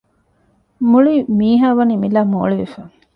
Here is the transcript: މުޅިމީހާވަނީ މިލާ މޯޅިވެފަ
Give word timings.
މުޅިމީހާވަނީ 0.89 1.93
މިލާ 2.03 2.21
މޯޅިވެފަ 2.33 2.81